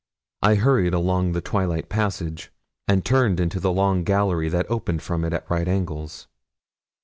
[0.41, 2.51] I hurried along the twilight passage,
[2.87, 6.25] and turned into the long gallery that opened from it at right angles.